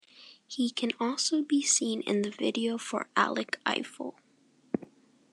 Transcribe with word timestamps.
He 0.47 0.71
can 0.71 0.93
also 0.99 1.43
be 1.43 1.61
seen 1.61 2.01
in 2.01 2.23
the 2.23 2.31
video 2.31 2.79
for 2.79 3.07
"Alec 3.15 3.59
Eiffel". 3.67 4.15